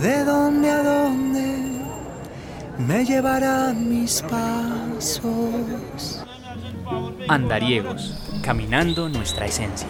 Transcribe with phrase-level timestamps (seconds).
[0.00, 1.42] ¿De dónde a dónde
[2.78, 5.22] me llevarán mis pasos?
[7.28, 9.86] Andariegos, caminando nuestra esencia.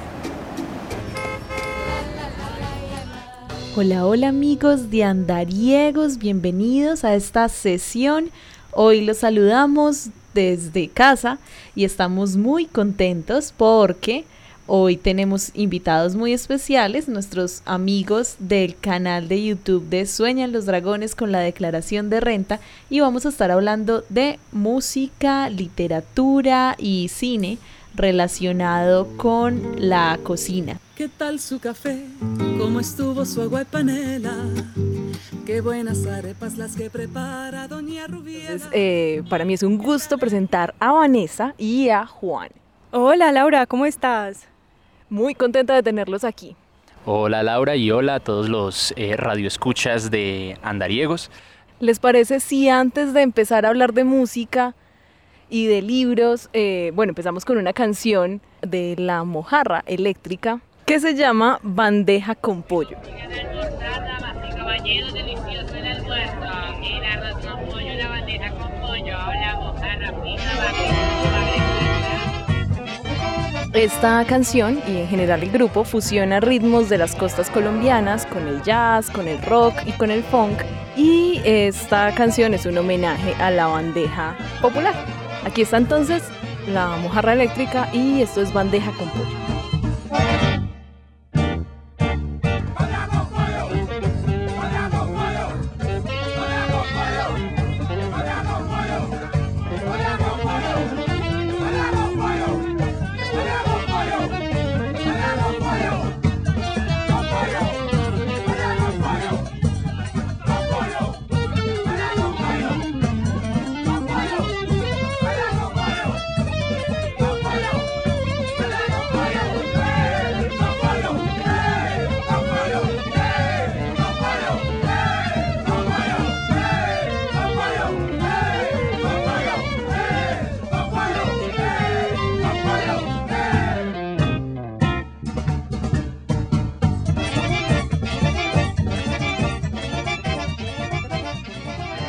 [3.76, 8.30] Hola, hola amigos de Andariegos, bienvenidos a esta sesión.
[8.72, 11.38] Hoy los saludamos desde casa
[11.76, 14.24] y estamos muy contentos porque
[14.66, 21.14] hoy tenemos invitados muy especiales, nuestros amigos del canal de YouTube de Sueñan los Dragones
[21.14, 22.60] con la declaración de renta
[22.90, 27.58] y vamos a estar hablando de música, literatura y cine
[27.94, 30.78] relacionado con la cocina.
[30.96, 32.04] ¿Qué tal su café?
[32.58, 34.36] ¿Cómo estuvo su agua y panela?
[35.44, 38.52] Qué buenas arepas las que prepara Doña Rubiera.
[38.52, 42.50] Entonces, eh, para mí es un gusto presentar a Vanessa y a Juan.
[42.92, 44.51] Hola Laura, ¿cómo estás?
[45.12, 46.56] Muy contenta de tenerlos aquí.
[47.04, 51.30] Hola Laura y hola a todos los eh, radioescuchas de Andariegos.
[51.80, 54.74] ¿Les parece si antes de empezar a hablar de música
[55.50, 61.14] y de libros, eh, bueno, empezamos con una canción de La Mojarra Eléctrica que se
[61.14, 62.96] llama Bandeja con Pollo?
[73.74, 78.62] Esta canción y en general el grupo fusiona ritmos de las costas colombianas con el
[78.62, 80.60] jazz, con el rock y con el funk.
[80.94, 84.94] Y esta canción es un homenaje a la bandeja popular.
[85.46, 86.22] Aquí está entonces
[86.68, 89.51] la mojarra eléctrica y esto es bandeja con pollo.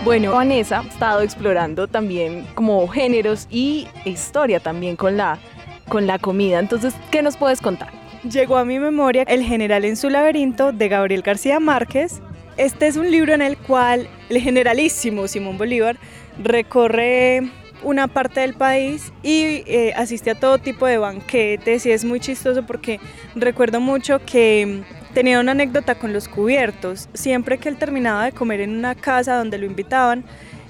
[0.03, 5.39] Bueno, Vanessa ha estado explorando también como géneros y historia también con la,
[5.87, 6.59] con la comida.
[6.59, 7.89] Entonces, ¿qué nos puedes contar?
[8.29, 12.21] Llegó a mi memoria El general en su laberinto de Gabriel García Márquez.
[12.57, 15.95] Este es un libro en el cual el generalísimo Simón Bolívar
[16.37, 17.49] recorre
[17.81, 22.19] una parte del país y eh, asiste a todo tipo de banquetes y es muy
[22.19, 22.99] chistoso porque
[23.35, 27.07] recuerdo mucho que Tenía una anécdota con los cubiertos.
[27.13, 30.23] Siempre que él terminaba de comer en una casa donde lo invitaban,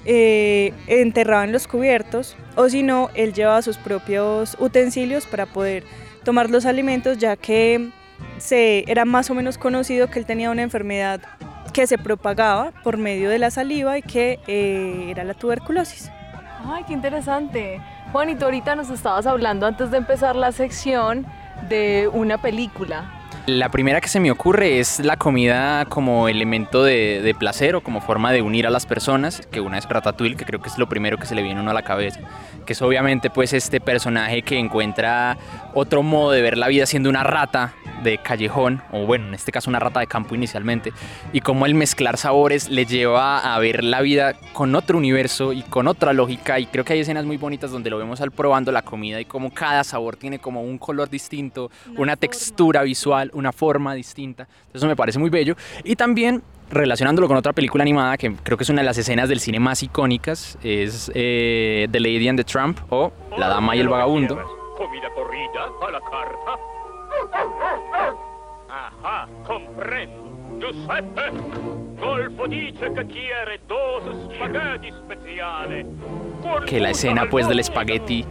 [0.04, 5.84] eh, enterraban los cubiertos o si no, él llevaba sus propios utensilios para poder
[6.24, 7.90] tomar los alimentos ya que
[8.36, 11.22] se, era más o menos conocido que él tenía una enfermedad
[11.72, 16.10] que se propagaba por medio de la saliva y que eh, era la tuberculosis.
[16.66, 17.80] Ay, qué interesante.
[18.12, 21.26] Juanito, ahorita nos estabas hablando antes de empezar la sección
[21.68, 23.13] de una película.
[23.46, 28.00] La primera que se me ocurre es la comida como elemento de, placer o como
[28.00, 30.88] forma de unir a las personas, que una es Ratatouille, que creo que es lo
[30.88, 32.20] primero que se le viene a uno a la cabeza,
[32.64, 35.36] que es obviamente pues este personaje que encuentra
[35.74, 39.52] otro modo de ver la vida siendo una rata de callejón, o bueno, en este
[39.52, 40.92] caso una rata de campo inicialmente,
[41.32, 45.62] y cómo el mezclar sabores le lleva a ver la vida con otro universo y
[45.62, 48.72] con otra lógica, y creo que hay escenas muy bonitas donde lo vemos al probando
[48.72, 53.52] la comida y cómo cada sabor tiene como un color distinto, una, textura visual, una
[53.52, 58.34] forma distinta, eso me parece muy bello, y también relacionándolo con otra película animada que
[58.42, 62.28] creo que es una de las escenas del cine más icónicas, es eh, The Lady
[62.28, 64.36] and the Trump o La Dama y el Vagabundo.
[64.76, 66.74] Comida corrida a la carta
[69.04, 70.24] Ah, comprendo.
[70.58, 71.30] Giuseppe,
[72.00, 74.02] Golfo dice que quiere dos
[74.34, 75.86] spaghetti speciale.
[76.66, 78.24] Que la escena pues del espagueti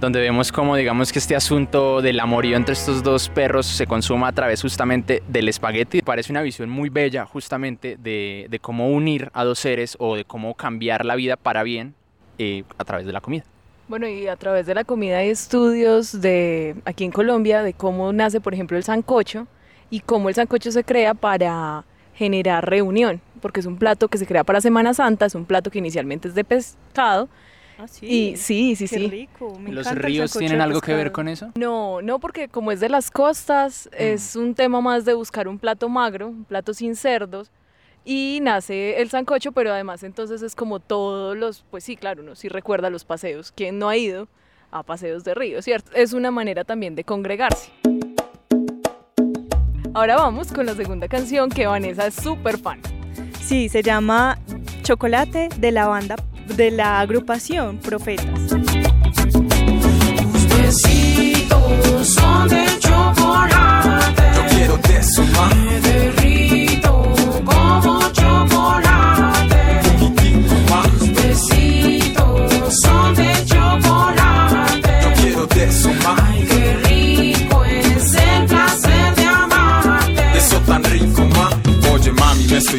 [0.00, 4.28] donde vemos como digamos que este asunto del amorío entre estos dos perros se consuma
[4.28, 6.02] a través justamente del espagueti.
[6.02, 10.24] Parece una visión muy bella justamente de, de cómo unir a dos seres o de
[10.24, 11.94] cómo cambiar la vida para bien
[12.38, 13.44] eh, a través de la comida.
[13.88, 18.12] Bueno, y a través de la comida hay estudios de aquí en Colombia de cómo
[18.12, 19.46] nace, por ejemplo, el sancocho
[19.90, 21.84] y cómo el sancocho se crea para
[22.14, 25.70] generar reunión, porque es un plato que se crea para Semana Santa, es un plato
[25.70, 27.28] que inicialmente es de pescado.
[27.78, 28.06] Ah, sí.
[28.06, 29.06] Y sí, sí, Qué sí.
[29.08, 29.58] rico.
[29.58, 31.52] me ¿Los ríos tienen algo que ver con eso?
[31.56, 33.96] No, no, porque como es de las costas, Mm.
[34.02, 37.50] es un tema más de buscar un plato magro, un plato sin cerdos,
[38.04, 42.34] y nace el sancocho, pero además entonces es como todos los, pues sí, claro, uno
[42.34, 43.52] sí recuerda los paseos.
[43.54, 44.28] ¿Quién no ha ido
[44.70, 45.90] a paseos de río, cierto?
[45.94, 47.70] Es una manera también de congregarse.
[49.94, 52.80] Ahora vamos con la segunda canción que Vanessa es súper fan.
[53.40, 54.38] Sí, se llama
[54.82, 56.16] Chocolate de la banda
[56.54, 58.26] de la agrupación Profetas.
[60.66, 64.22] besitos son de chocolate.
[64.34, 65.22] Yo quiero de su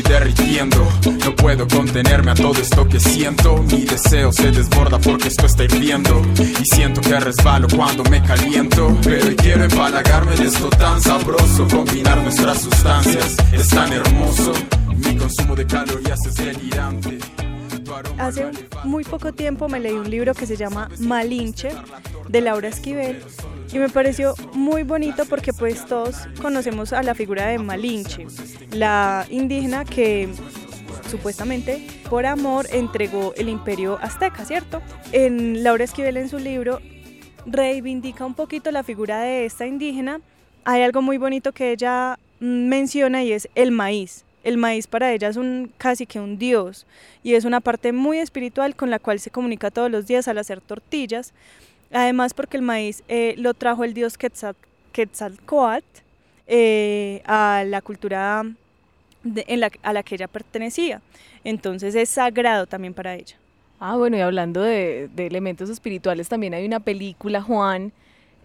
[0.07, 0.87] derritiendo.
[1.25, 3.57] No puedo contenerme a todo esto que siento.
[3.63, 6.21] Mi deseo se desborda porque esto está hirviendo.
[6.39, 8.95] Y siento que resbalo cuando me caliento.
[9.03, 11.67] Pero quiero empalagarme de esto tan sabroso.
[11.67, 14.53] Combinar nuestras sustancias es tan hermoso.
[14.95, 17.16] Mi consumo de calorías es delirante.
[18.17, 18.51] Hace
[18.83, 21.69] muy poco tiempo me leí un libro que se llama Malinche
[22.27, 23.21] de Laura Esquivel
[23.71, 28.25] y me pareció muy bonito porque pues todos conocemos a la figura de Malinche,
[28.71, 30.29] la indígena que
[31.09, 34.81] supuestamente por amor entregó el imperio azteca, ¿cierto?
[35.11, 36.79] En Laura Esquivel en su libro
[37.45, 40.21] reivindica un poquito la figura de esta indígena.
[40.65, 44.26] Hay algo muy bonito que ella menciona y es el maíz.
[44.47, 46.85] El maíz para ella es un casi que un dios
[47.21, 50.37] y es una parte muy espiritual con la cual se comunica todos los días al
[50.37, 51.33] hacer tortillas.
[51.91, 54.55] Además porque el maíz eh, lo trajo el dios Quetzal,
[54.93, 55.85] Quetzalcóatl
[56.47, 58.45] eh, a la cultura
[59.25, 61.01] en la- a la que ella pertenecía.
[61.43, 63.35] Entonces es sagrado también para ella.
[63.81, 67.91] Ah, bueno, y hablando de elementos espirituales, también hay una película, Juan,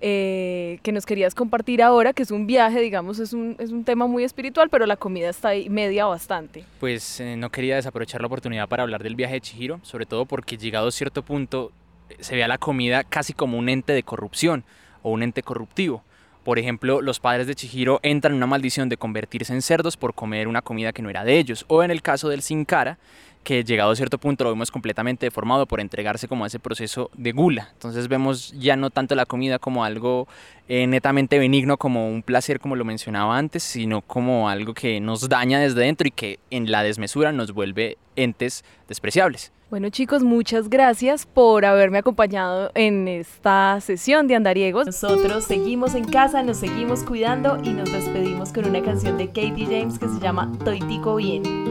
[0.05, 3.85] eh, que nos querías compartir ahora, que es un viaje, digamos, es un, es un
[3.85, 6.65] tema muy espiritual, pero la comida está ahí media bastante.
[6.81, 10.27] Pues eh, no quería desaprovechar la oportunidad para hablar del viaje de Chihiro, sobre todo
[10.27, 11.71] porque llegado a cierto punto
[12.11, 14.65] eh, se ve a la comida casi como un ente de corrupción
[15.03, 16.03] o un ente corruptivo.
[16.45, 20.15] Por ejemplo, los padres de Chihiro entran en una maldición de convertirse en cerdos por
[20.15, 21.65] comer una comida que no era de ellos.
[21.69, 22.99] O en el caso del Sin Cara,
[23.43, 27.11] que llegado a cierto punto lo vemos completamente deformado por entregarse como a ese proceso
[27.15, 27.71] de gula.
[27.73, 30.29] Entonces vemos ya no tanto la comida como algo
[30.69, 35.29] eh, netamente benigno, como un placer como lo mencionaba antes, sino como algo que nos
[35.29, 39.53] daña desde dentro y que en la desmesura nos vuelve entes despreciables.
[39.73, 44.85] Bueno chicos, muchas gracias por haberme acompañado en esta sesión de Andariegos.
[44.85, 49.65] Nosotros seguimos en casa, nos seguimos cuidando y nos despedimos con una canción de Katie
[49.65, 51.62] James que se llama Toitico Bien.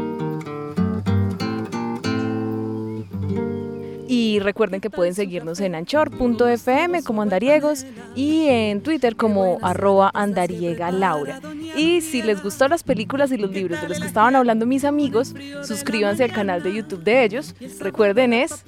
[4.11, 11.39] Y recuerden que pueden seguirnos en anchor.fm como andariegos y en Twitter como arroba andariegalaura.
[11.77, 14.83] Y si les gustó las películas y los libros de los que estaban hablando mis
[14.83, 17.55] amigos, suscríbanse al canal de YouTube de ellos.
[17.79, 18.65] Recuerden es...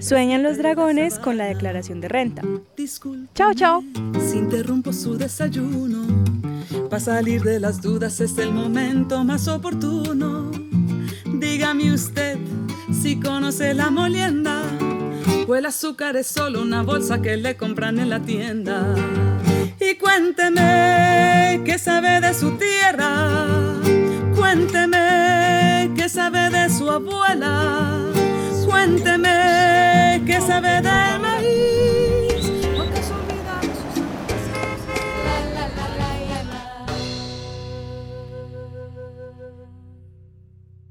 [0.00, 2.42] Sueñan los dragones con la declaración de renta.
[3.34, 3.82] Chao, chao.
[4.20, 6.04] si interrumpo su desayuno.
[6.90, 10.50] Para salir de las dudas es el momento más oportuno.
[11.24, 12.36] Dígame usted
[12.92, 14.63] si conoce la molienda
[15.52, 18.94] el azúcar es solo una bolsa que le compran en la tienda.
[19.78, 23.36] Y cuénteme qué sabe de su tierra,
[24.34, 28.00] cuénteme qué sabe de su abuela,
[28.64, 31.23] cuénteme qué sabe de